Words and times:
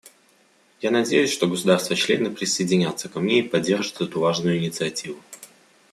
Я 0.81 0.89
надеюсь, 0.89 1.31
что 1.31 1.45
государства-члены 1.45 2.31
присоединятся 2.31 3.07
ко 3.07 3.19
мне 3.19 3.41
и 3.41 3.47
поддержат 3.47 4.01
эту 4.01 4.19
важную 4.19 4.57
инициативу. 4.57 5.19